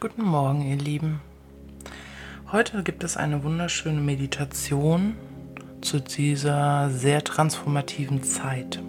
Guten 0.00 0.22
Morgen, 0.22 0.62
ihr 0.62 0.78
Lieben. 0.78 1.20
Heute 2.50 2.82
gibt 2.82 3.04
es 3.04 3.18
eine 3.18 3.44
wunderschöne 3.44 4.00
Meditation 4.00 5.14
zu 5.82 6.00
dieser 6.00 6.88
sehr 6.88 7.22
transformativen 7.22 8.22
Zeit. 8.22 8.80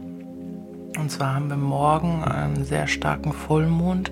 Und 0.97 1.11
zwar 1.11 1.35
haben 1.35 1.49
wir 1.49 1.57
morgen 1.57 2.23
einen 2.23 2.63
sehr 2.63 2.87
starken 2.87 3.33
Vollmond 3.33 4.09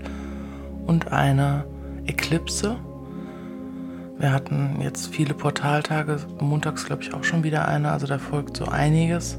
und 0.88 1.14
eine 1.14 1.64
Eklipse. 2.06 2.76
Wir 4.18 4.34
hatten 4.34 4.82
jetzt 4.82 5.08
viele 5.08 5.34
Portaltage, 5.34 6.20
montags 6.42 6.84
glaube 6.84 7.04
ich 7.04 7.14
auch 7.14 7.24
schon 7.24 7.46
wieder 7.46 7.66
eine, 7.66 7.94
also 7.94 8.08
da 8.08 8.18
folgt 8.18 8.58
so 8.58 8.66
einiges. 8.66 9.38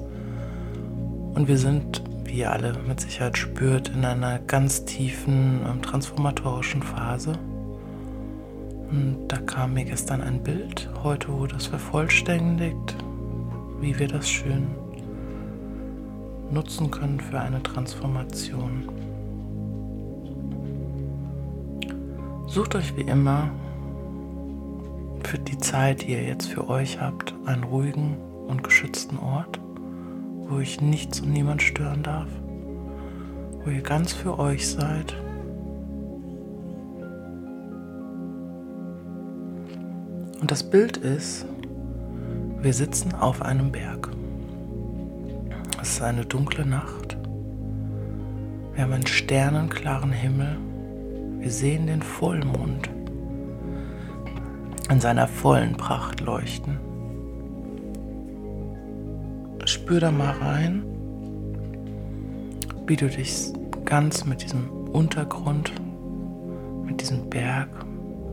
Und 1.34 1.46
wir 1.46 1.58
sind, 1.58 2.02
wie 2.24 2.38
ihr 2.38 2.52
alle 2.52 2.72
mit 2.88 3.02
Sicherheit 3.02 3.36
spürt, 3.36 3.90
in 3.90 4.06
einer 4.06 4.38
ganz 4.38 4.86
tiefen 4.86 5.60
ähm, 5.68 5.82
transformatorischen 5.82 6.82
Phase. 6.82 7.38
Und 8.90 9.28
da 9.28 9.36
kam 9.36 9.74
mir 9.74 9.84
gestern 9.84 10.20
ein 10.20 10.42
Bild, 10.42 10.88
heute 11.04 11.28
wurde 11.28 11.56
es 11.56 11.66
vervollständigt, 11.66 12.96
wie 13.80 13.96
wir 13.98 14.08
das 14.08 14.28
schön 14.28 14.66
nutzen 16.50 16.90
können 16.90 17.20
für 17.20 17.38
eine 17.38 17.62
Transformation. 17.62 18.88
Sucht 22.48 22.74
euch 22.74 22.96
wie 22.96 23.02
immer 23.02 23.48
für 25.22 25.38
die 25.38 25.58
Zeit, 25.58 26.02
die 26.02 26.12
ihr 26.12 26.24
jetzt 26.24 26.48
für 26.48 26.68
euch 26.68 27.00
habt, 27.00 27.32
einen 27.46 27.62
ruhigen 27.62 28.16
und 28.48 28.64
geschützten 28.64 29.18
Ort, 29.18 29.60
wo 30.48 30.56
euch 30.56 30.80
nichts 30.80 31.20
und 31.20 31.32
niemand 31.32 31.62
stören 31.62 32.02
darf, 32.02 32.28
wo 33.64 33.70
ihr 33.70 33.82
ganz 33.82 34.12
für 34.12 34.40
euch 34.40 34.68
seid 34.68 35.14
Und 40.40 40.50
das 40.50 40.62
Bild 40.62 40.96
ist, 40.96 41.44
wir 42.62 42.72
sitzen 42.72 43.14
auf 43.14 43.42
einem 43.42 43.70
Berg. 43.70 44.08
Es 45.82 45.92
ist 45.94 46.02
eine 46.02 46.24
dunkle 46.24 46.64
Nacht. 46.64 47.16
Wir 48.72 48.84
haben 48.84 48.92
einen 48.92 49.06
sternenklaren 49.06 50.12
Himmel. 50.12 50.56
Wir 51.40 51.50
sehen 51.50 51.86
den 51.86 52.02
Vollmond 52.02 52.88
in 54.90 55.00
seiner 55.00 55.28
vollen 55.28 55.76
Pracht 55.76 56.20
leuchten. 56.20 56.78
Spür 59.66 60.00
da 60.00 60.10
mal 60.10 60.32
rein, 60.32 60.82
wie 62.86 62.96
du 62.96 63.08
dich 63.08 63.52
ganz 63.84 64.24
mit 64.24 64.42
diesem 64.42 64.68
Untergrund, 64.92 65.72
mit 66.84 67.00
diesem 67.00 67.30
Berg 67.30 67.68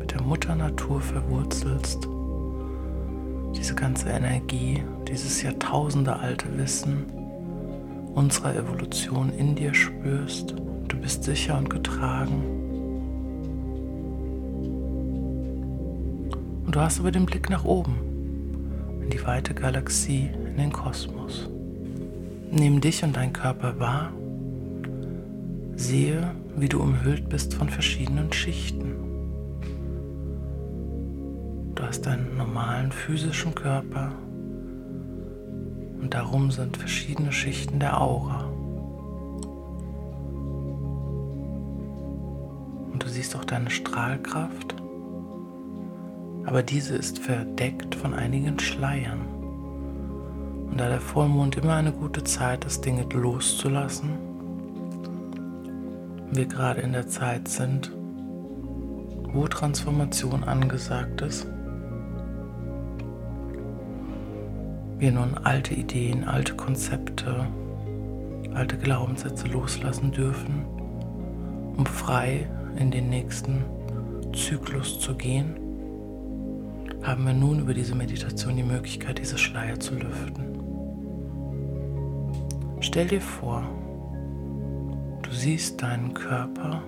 der 0.08 0.22
Mutter 0.22 0.56
Natur 0.56 1.02
verwurzelst, 1.02 2.08
diese 3.56 3.76
ganze 3.76 4.10
Energie, 4.10 4.84
dieses 5.08 5.42
jahrtausendealte 5.42 6.46
Wissen 6.58 7.06
unserer 8.14 8.56
Evolution 8.56 9.32
in 9.38 9.56
dir 9.56 9.74
spürst. 9.74 10.56
Du 10.88 10.98
bist 10.98 11.24
sicher 11.24 11.58
und 11.58 11.70
getragen. 11.70 12.42
Und 16.66 16.76
du 16.76 16.80
hast 16.82 17.00
aber 17.00 17.12
den 17.12 17.26
Blick 17.26 17.50
nach 17.50 17.64
oben, 17.64 17.96
in 19.04 19.10
die 19.12 19.24
weite 19.26 19.54
Galaxie, 19.54 20.30
in 20.50 20.58
den 20.58 20.72
Kosmos. 20.72 21.48
Nimm 22.52 22.82
dich 22.82 23.04
und 23.04 23.16
dein 23.16 23.34
Körper 23.34 23.80
wahr. 23.80 24.12
Sehe, 25.76 26.32
wie 26.56 26.70
du 26.70 26.82
umhüllt 26.82 27.30
bist 27.30 27.54
von 27.54 27.70
verschiedenen 27.70 28.34
Schichten. 28.34 29.07
Hast 31.88 32.06
einen 32.06 32.36
normalen 32.36 32.92
physischen 32.92 33.56
Körper 33.56 34.12
und 36.02 36.14
darum 36.14 36.52
sind 36.52 36.76
verschiedene 36.76 37.32
Schichten 37.32 37.80
der 37.80 38.02
Aura. 38.02 38.44
Und 42.92 43.02
du 43.02 43.08
siehst 43.08 43.38
auch 43.38 43.46
deine 43.46 43.70
Strahlkraft, 43.70 44.76
aber 46.46 46.62
diese 46.62 46.98
ist 46.98 47.20
verdeckt 47.20 47.96
von 47.96 48.14
einigen 48.14 48.60
Schleiern. 48.60 49.22
Und 50.70 50.78
da 50.78 50.90
der 50.90 51.00
Vollmond 51.00 51.56
immer 51.56 51.76
eine 51.76 51.94
gute 51.94 52.26
Zeit 52.26 52.66
ist, 52.66 52.84
Dinge 52.84 53.06
loszulassen, 53.14 54.10
wir 56.32 56.48
gerade 56.48 56.82
in 56.82 56.92
der 56.92 57.08
Zeit 57.08 57.48
sind, 57.48 57.94
wo 59.32 59.48
Transformation 59.48 60.44
angesagt 60.44 61.22
ist, 61.22 61.48
wir 65.00 65.12
nun 65.12 65.38
alte 65.44 65.76
Ideen, 65.76 66.24
alte 66.24 66.56
Konzepte, 66.56 67.48
alte 68.54 68.78
Glaubenssätze 68.78 69.48
loslassen 69.48 70.12
dürfen, 70.12 70.66
um 71.78 71.86
frei 71.86 72.50
in 72.78 72.90
den 72.90 73.10
nächsten 73.10 73.64
Zyklus 74.34 75.00
zu 75.00 75.16
gehen, 75.16 75.56
haben 77.04 77.26
wir 77.26 77.34
nun 77.34 77.60
über 77.60 77.74
diese 77.74 77.96
Meditation 77.96 78.58
die 78.58 78.64
Möglichkeit, 78.64 79.20
diese 79.20 79.38
Schleier 79.38 79.80
zu 79.80 79.94
lüften. 79.94 80.58
Stell 82.80 83.08
dir 83.08 83.22
vor, 83.22 83.64
du 85.22 85.32
siehst 85.32 85.82
deinen 85.82 86.14
Körper, 86.14 86.82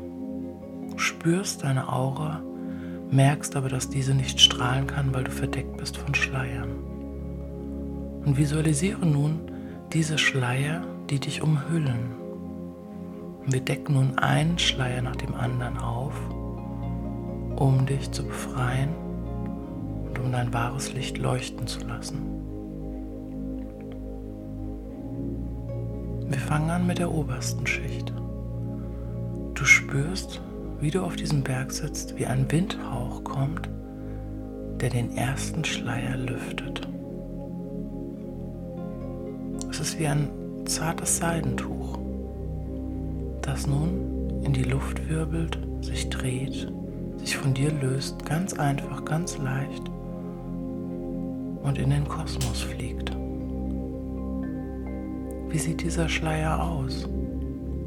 spürst 0.96 1.64
deine 1.64 1.92
Aura, 1.92 2.42
merkst 3.12 3.56
aber, 3.56 3.70
dass 3.70 3.90
diese 3.90 4.14
nicht 4.14 4.40
strahlen 4.40 4.88
kann, 4.88 5.14
weil 5.14 5.24
du 5.24 5.32
verdeckt 5.32 5.78
bist 5.78 5.98
von 5.98 6.14
Schleiern. 6.14 6.89
Und 8.30 8.38
visualisiere 8.38 9.08
nun 9.08 9.40
diese 9.92 10.20
Schleier, 10.20 10.84
die 11.10 11.20
dich 11.20 11.42
umhüllen. 11.42 12.12
Wir 13.48 13.60
decken 13.60 13.96
nun 13.96 14.20
einen 14.20 14.60
Schleier 14.60 15.02
nach 15.02 15.16
dem 15.16 15.34
anderen 15.34 15.80
auf, 15.80 16.14
um 17.56 17.88
dich 17.88 18.12
zu 18.12 18.24
befreien 18.24 18.90
und 20.08 20.20
um 20.20 20.32
dein 20.32 20.54
wahres 20.54 20.94
Licht 20.94 21.18
leuchten 21.18 21.66
zu 21.66 21.80
lassen. 21.88 22.20
Wir 26.28 26.40
fangen 26.40 26.70
an 26.70 26.86
mit 26.86 27.00
der 27.00 27.12
obersten 27.12 27.66
Schicht. 27.66 28.14
Du 29.56 29.66
spürst, 29.66 30.40
wie 30.80 30.92
du 30.92 31.02
auf 31.02 31.16
diesem 31.16 31.42
Berg 31.42 31.72
sitzt, 31.72 32.16
wie 32.16 32.28
ein 32.28 32.46
Windhauch 32.52 33.24
kommt, 33.24 33.72
der 34.82 34.92
den 34.92 35.18
ersten 35.18 35.66
Schleier 35.66 36.16
lüftet. 36.16 36.88
Es 39.80 39.92
ist 39.92 40.00
wie 40.00 40.08
ein 40.08 40.28
zartes 40.66 41.20
Seidentuch, 41.20 42.00
das 43.42 43.66
nun 43.66 44.42
in 44.44 44.52
die 44.52 44.64
Luft 44.64 45.08
wirbelt, 45.08 45.58
sich 45.80 46.10
dreht, 46.10 46.70
sich 47.16 47.38
von 47.38 47.54
dir 47.54 47.72
löst, 47.72 48.26
ganz 48.26 48.52
einfach, 48.56 49.06
ganz 49.06 49.38
leicht 49.38 49.90
und 51.64 51.78
in 51.78 51.92
den 51.92 52.06
Kosmos 52.10 52.60
fliegt. 52.60 53.16
Wie 55.48 55.58
sieht 55.58 55.82
dieser 55.82 56.10
Schleier 56.10 56.62
aus? 56.62 57.08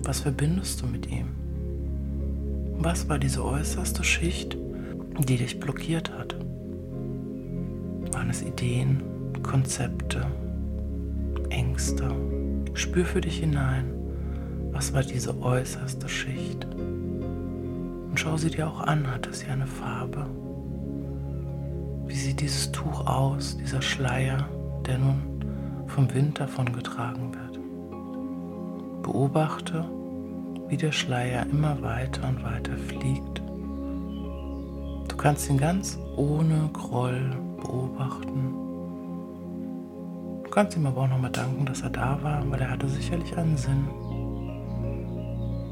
Was 0.02 0.20
verbindest 0.20 0.80
du 0.80 0.86
mit 0.86 1.12
ihm? 1.12 1.28
Was 2.78 3.06
war 3.10 3.18
diese 3.18 3.44
äußerste 3.44 4.02
Schicht, 4.02 4.56
die 5.18 5.36
dich 5.36 5.60
blockiert 5.60 6.10
hat? 6.10 6.36
Waren 8.12 8.30
es 8.30 8.40
Ideen, 8.40 9.02
Konzepte, 9.42 10.26
Ängste. 11.52 12.10
Spür 12.74 13.04
für 13.04 13.20
dich 13.20 13.38
hinein, 13.40 13.92
was 14.72 14.94
war 14.94 15.02
diese 15.02 15.40
äußerste 15.42 16.08
Schicht. 16.08 16.64
Und 16.64 18.12
schau 18.16 18.36
sie 18.36 18.50
dir 18.50 18.68
auch 18.68 18.80
an, 18.80 19.06
hat 19.06 19.26
es 19.26 19.42
hier 19.42 19.52
eine 19.52 19.66
Farbe? 19.66 20.26
Wie 22.06 22.14
sieht 22.14 22.40
dieses 22.40 22.72
Tuch 22.72 23.06
aus, 23.06 23.56
dieser 23.58 23.82
Schleier, 23.82 24.48
der 24.86 24.98
nun 24.98 25.84
vom 25.86 26.12
Wind 26.14 26.40
davongetragen 26.40 27.34
wird? 27.34 29.02
Beobachte, 29.02 29.84
wie 30.68 30.76
der 30.76 30.92
Schleier 30.92 31.46
immer 31.50 31.80
weiter 31.82 32.28
und 32.28 32.42
weiter 32.42 32.76
fliegt. 32.76 33.42
Du 35.08 35.16
kannst 35.16 35.50
ihn 35.50 35.58
ganz 35.58 35.98
ohne 36.16 36.70
Groll 36.72 37.30
beobachten 37.60 38.71
kannst 40.52 40.76
ihm 40.76 40.86
aber 40.86 41.02
auch 41.02 41.08
nochmal 41.08 41.30
danken, 41.30 41.66
dass 41.66 41.80
er 41.82 41.90
da 41.90 42.22
war, 42.22 42.48
weil 42.50 42.60
er 42.60 42.70
hatte 42.70 42.88
sicherlich 42.88 43.36
einen 43.36 43.56
Sinn. 43.56 43.88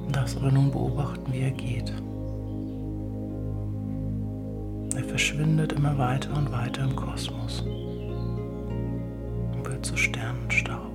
Du 0.07 0.13
darfst 0.13 0.37
aber 0.37 0.51
nun 0.51 0.71
beobachten, 0.71 1.33
wie 1.33 1.41
er 1.41 1.51
geht. 1.51 1.93
Er 4.97 5.05
verschwindet 5.05 5.73
immer 5.75 5.97
weiter 5.99 6.37
und 6.37 6.51
weiter 6.51 6.83
im 6.83 6.97
Kosmos 6.97 7.61
und 9.53 9.65
wird 9.65 9.87
zu 9.87 9.97
Sternenstaub. 9.97 10.91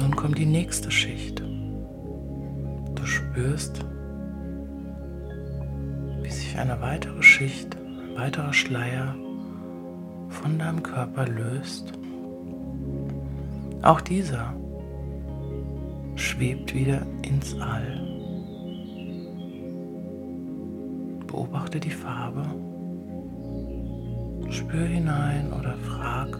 Nun 0.00 0.16
kommt 0.16 0.38
die 0.38 0.46
nächste 0.46 0.90
Schicht. 0.90 1.42
Du 2.94 3.04
du 3.04 3.10
spürst, 3.10 3.84
wie 6.22 6.30
sich 6.30 6.58
eine 6.58 6.80
weitere 6.80 7.22
Schicht, 7.22 7.76
ein 7.76 8.16
weiterer 8.16 8.54
Schleier 8.54 9.14
von 10.44 10.58
deinem 10.58 10.82
Körper 10.82 11.26
löst. 11.26 11.90
Auch 13.80 14.02
dieser 14.02 14.52
schwebt 16.16 16.74
wieder 16.74 17.00
ins 17.22 17.58
All. 17.58 17.98
Beobachte 21.26 21.80
die 21.80 21.90
Farbe, 21.90 22.44
spür 24.50 24.86
hinein 24.86 25.50
oder 25.50 25.76
frag, 25.78 26.38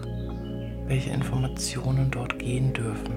welche 0.87 1.11
Informationen 1.11 2.11
dort 2.11 2.39
gehen 2.39 2.75
dürfen. 2.75 3.15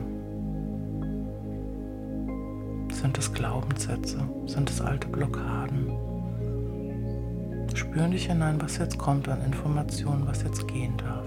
Sind 2.93 3.17
es 3.17 3.33
Glaubenssätze? 3.33 4.19
Sind 4.45 4.69
es 4.69 4.79
alte 4.79 5.09
Blockaden? 5.09 6.16
Spür 7.75 8.07
dich 8.07 8.27
hinein, 8.27 8.61
was 8.61 8.77
jetzt 8.77 8.97
kommt 8.97 9.27
an 9.27 9.43
Informationen, 9.43 10.27
was 10.27 10.43
jetzt 10.43 10.67
gehen 10.67 10.95
darf. 10.97 11.25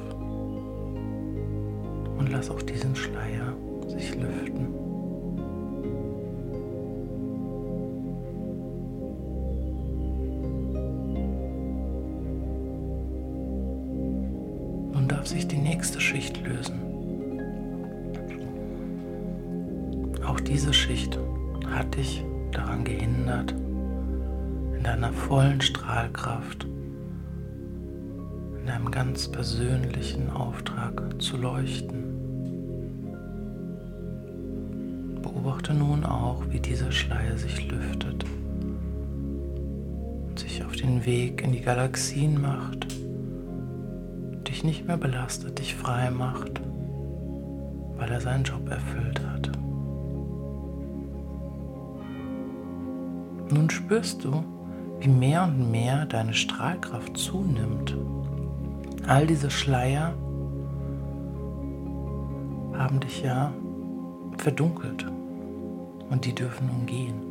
Und 2.19 2.29
lass 2.31 2.51
auch 2.51 2.63
diesen 2.63 2.95
Schleier 2.95 3.55
sich 3.89 4.15
lüften. 4.15 4.69
Nun 14.93 15.09
darf 15.09 15.27
sich 15.27 15.49
die 15.49 15.59
nächste 15.59 16.01
Schicht 16.01 16.41
lösen. 16.47 16.81
Auch 20.27 20.41
diese 20.41 20.73
Schicht 20.73 21.19
hat 21.69 21.97
dich 21.97 22.25
daran 22.53 22.85
gehindert, 22.85 23.55
in 24.81 24.85
deiner 24.85 25.13
vollen 25.13 25.61
Strahlkraft, 25.61 26.65
in 26.65 28.67
deinem 28.67 28.91
ganz 28.91 29.29
persönlichen 29.29 30.31
Auftrag 30.31 31.21
zu 31.21 31.37
leuchten. 31.37 32.17
Beobachte 35.21 35.75
nun 35.75 36.07
auch, 36.07 36.45
wie 36.49 36.61
dieser 36.61 36.91
Schleier 36.93 37.37
sich 37.37 37.71
lüftet 37.71 38.25
und 40.31 40.39
sich 40.39 40.65
auf 40.65 40.75
den 40.77 41.05
Weg 41.05 41.43
in 41.43 41.53
die 41.53 41.61
Galaxien 41.61 42.41
macht, 42.41 42.87
dich 44.49 44.65
nicht 44.65 44.87
mehr 44.87 44.97
belastet, 44.97 45.59
dich 45.59 45.75
frei 45.75 46.11
macht, 46.11 46.59
weil 47.99 48.11
er 48.11 48.23
seinen 48.23 48.45
Job 48.45 48.67
erfüllt 48.71 49.21
hat. 49.27 49.51
Nun 53.53 53.69
spürst 53.69 54.25
du, 54.25 54.43
wie 55.01 55.09
mehr 55.09 55.45
und 55.45 55.71
mehr 55.71 56.05
deine 56.07 56.35
Strahlkraft 56.35 57.17
zunimmt. 57.17 57.97
All 59.07 59.27
diese 59.27 59.51
Schleier 59.51 60.13
haben 62.75 63.01
dich 63.01 63.23
ja 63.23 63.53
verdunkelt 64.39 65.07
und 66.11 66.25
die 66.25 66.35
dürfen 66.35 66.67
nun 66.67 66.87
gehen. 66.87 67.31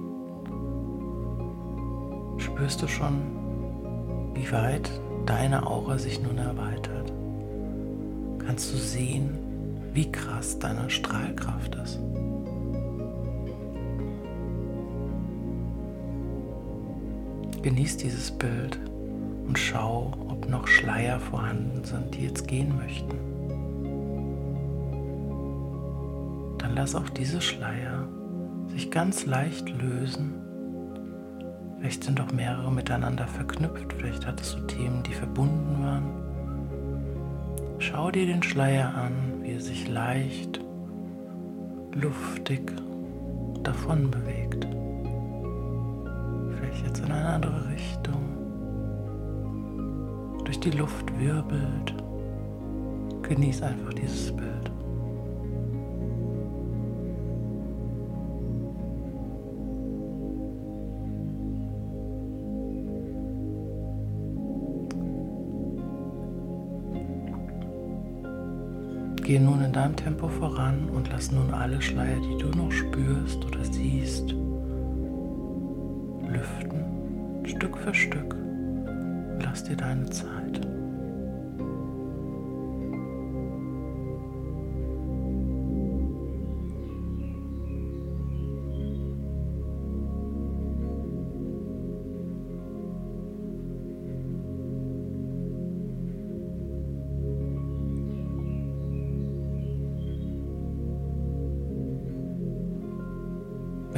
Spürst 2.40 2.82
du 2.82 2.88
schon, 2.88 3.22
wie 4.34 4.52
weit 4.52 4.90
deine 5.26 5.66
Aura 5.66 5.98
sich 5.98 6.22
nun 6.22 6.38
erweitert? 6.38 7.14
Kannst 8.46 8.74
du 8.74 8.78
sehen, 8.78 9.38
wie 9.94 10.12
krass 10.12 10.58
deine 10.58 10.90
Strahlkraft 10.90 11.76
ist? 11.76 12.00
Genieß 17.62 17.98
dieses 17.98 18.32
Bild 18.32 18.80
und 19.46 19.60
schau, 19.60 20.14
ob 20.30 20.48
noch 20.50 20.66
Schleier 20.66 21.20
vorhanden 21.20 21.84
sind, 21.84 22.16
die 22.16 22.24
jetzt 22.24 22.48
gehen 22.48 22.74
möchten. 22.78 23.18
Dann 26.58 26.74
lass 26.76 26.96
auch 26.96 27.10
diese 27.10 27.42
Schleier 27.42 28.08
sich 28.68 28.90
ganz 28.92 29.26
leicht 29.26 29.70
lösen. 29.82 30.36
Vielleicht 31.80 32.06
sind 32.06 32.22
auch 32.22 32.32
mehrere 32.32 32.72
miteinander 32.72 33.28
verknüpft, 33.28 33.92
vielleicht 33.92 34.26
hattest 34.26 34.56
du 34.56 34.62
Themen, 34.62 35.04
die 35.04 35.14
verbunden 35.14 35.84
waren. 35.84 36.14
Schau 37.80 38.10
dir 38.10 38.26
den 38.26 38.44
Schleier 38.44 38.94
an, 38.94 39.42
wie 39.42 39.52
er 39.52 39.62
sich 39.62 39.90
leicht, 39.90 40.62
luftig 41.94 42.72
davon 43.64 44.10
bewegt 44.12 44.39
jetzt 46.84 47.00
in 47.00 47.12
eine 47.12 47.28
andere 47.28 47.70
Richtung 47.70 48.40
durch 50.46 50.60
die 50.60 50.72
Luft 50.72 51.06
wirbelt. 51.20 51.94
Genieß 53.22 53.62
einfach 53.62 53.94
dieses 53.94 54.36
Bild. 54.36 54.72
Gehe 69.30 69.40
nun 69.40 69.62
in 69.62 69.72
deinem 69.72 69.96
Tempo 69.96 70.28
voran 70.28 70.90
und 70.90 71.08
lass 71.12 71.32
nun 71.32 71.54
alle 71.54 71.80
Schleier, 71.80 72.20
die 72.20 72.38
du 72.40 72.48
noch 72.58 72.72
spürst 72.72 73.46
oder 73.46 73.64
siehst, 73.64 74.34
lüften, 76.32 77.46
Stück 77.46 77.78
für 77.78 77.94
Stück. 77.94 78.36
Lass 79.42 79.64
dir 79.64 79.76
deine 79.76 80.06
Zeit. 80.10 80.62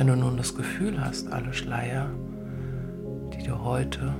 Wenn 0.01 0.07
du 0.07 0.15
nun 0.15 0.35
das 0.35 0.55
Gefühl 0.55 0.99
hast, 0.99 1.31
alle 1.31 1.53
Schleier, 1.53 2.09
die 3.35 3.43
du 3.43 3.63
heute 3.63 4.11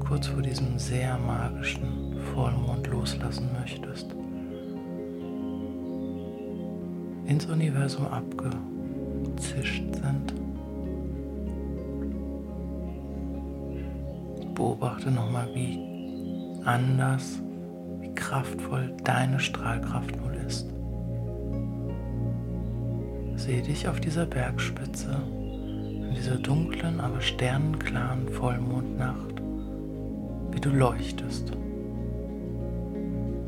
kurz 0.00 0.26
vor 0.26 0.42
diesem 0.42 0.80
sehr 0.80 1.16
magischen 1.16 2.16
Vollmond 2.34 2.88
loslassen 2.88 3.48
möchtest, 3.56 4.16
ins 7.26 7.46
Universum 7.46 8.08
abgezischt 8.08 9.84
sind, 9.94 10.34
beobachte 14.56 15.12
nochmal, 15.12 15.48
wie 15.54 15.78
anders, 16.64 17.40
wie 18.00 18.12
kraftvoll 18.12 18.92
deine 19.04 19.38
Strahlkraft 19.38 20.20
Sehe 23.46 23.62
dich 23.62 23.86
auf 23.86 24.00
dieser 24.00 24.26
Bergspitze, 24.26 25.22
in 25.30 26.12
dieser 26.16 26.34
dunklen, 26.34 26.98
aber 26.98 27.20
sternenklaren 27.20 28.28
Vollmondnacht, 28.28 29.40
wie 30.50 30.60
du 30.60 30.70
leuchtest. 30.70 31.52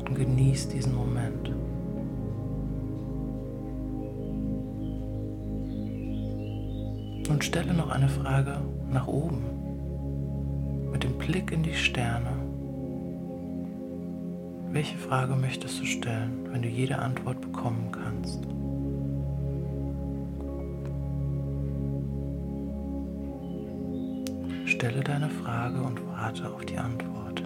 Und 0.07 0.15
genieß 0.15 0.69
diesen 0.69 0.95
Moment. 0.95 1.49
Und 7.29 7.43
stelle 7.43 7.73
noch 7.73 7.89
eine 7.89 8.07
Frage 8.07 8.61
nach 8.89 9.07
oben, 9.07 9.43
mit 10.93 11.03
dem 11.03 11.17
Blick 11.17 11.51
in 11.51 11.63
die 11.63 11.75
Sterne. 11.75 12.31
Welche 14.71 14.97
Frage 14.97 15.35
möchtest 15.35 15.81
du 15.81 15.85
stellen, 15.85 16.47
wenn 16.53 16.61
du 16.61 16.69
jede 16.69 16.99
Antwort 16.99 17.41
bekommen 17.41 17.89
kannst? 17.91 18.47
Stelle 24.79 25.03
deine 25.03 25.29
Frage 25.29 25.81
und 25.81 25.99
warte 26.07 26.49
auf 26.49 26.63
die 26.63 26.77
Antwort. 26.77 27.41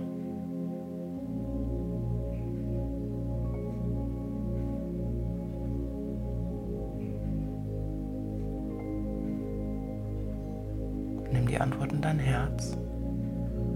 Nimm 11.31 11.47
die 11.47 11.59
Antwort 11.59 11.91
in 11.91 12.01
dein 12.01 12.19
Herz, 12.19 12.77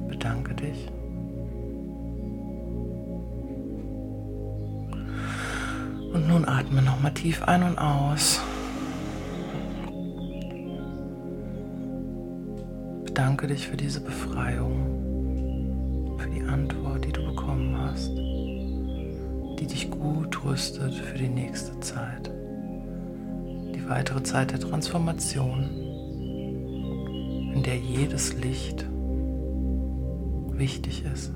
bedanke 0.08 0.54
dich. 0.54 0.92
Und 6.14 6.28
nun 6.28 6.48
atme 6.48 6.84
nochmal 6.84 7.16
tief 7.16 7.42
ein 7.42 7.64
und 7.64 7.80
aus. 7.80 8.40
Bedanke 13.18 13.48
dich 13.48 13.68
für 13.68 13.78
diese 13.78 14.00
Befreiung, 14.00 16.20
für 16.20 16.30
die 16.30 16.44
Antwort, 16.44 17.04
die 17.04 17.12
du 17.12 17.26
bekommen 17.26 17.76
hast, 17.76 18.16
die 19.60 19.66
dich 19.66 19.90
gut 19.90 20.44
rüstet 20.44 20.94
für 20.94 21.18
die 21.18 21.28
nächste 21.28 21.80
Zeit, 21.80 22.30
die 23.74 23.90
weitere 23.90 24.22
Zeit 24.22 24.52
der 24.52 24.60
Transformation, 24.60 25.64
in 27.56 27.64
der 27.64 27.78
jedes 27.78 28.36
Licht 28.36 28.86
wichtig 30.52 31.04
ist. 31.12 31.34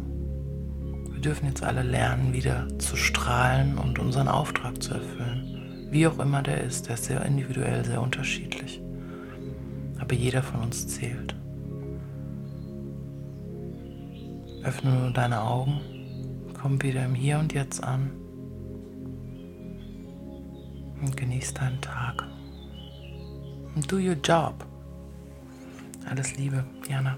Wir 1.10 1.22
dürfen 1.22 1.48
jetzt 1.48 1.64
alle 1.64 1.82
lernen, 1.82 2.32
wieder 2.32 2.68
zu 2.78 2.96
strahlen 2.96 3.80
und 3.80 3.98
unseren 3.98 4.28
Auftrag 4.28 4.84
zu 4.84 4.94
erfüllen. 4.94 5.88
Wie 5.90 6.06
auch 6.06 6.20
immer 6.20 6.44
der 6.44 6.64
ist, 6.64 6.90
der 6.90 6.94
ist 6.94 7.06
sehr 7.06 7.26
individuell, 7.26 7.84
sehr 7.84 8.04
unterschiedlich. 8.04 8.84
Aber 9.98 10.14
jeder 10.14 10.44
von 10.44 10.62
uns 10.62 10.88
zählt. 10.88 11.41
Öffne 14.64 14.92
nur 14.92 15.12
deine 15.12 15.42
Augen, 15.42 15.82
komm 16.60 16.82
wieder 16.82 17.06
im 17.06 17.16
Hier 17.16 17.40
und 17.40 17.54
Jetzt 17.54 17.84
an 17.84 18.12
und 21.02 21.18
genieß 21.18 21.54
deinen 21.56 21.82
Tag. 21.82 22.24
Do 23.88 23.98
your 23.98 24.18
job. 24.24 24.66
Alles 26.10 26.36
Liebe, 26.38 26.64
Jana. 26.88 27.18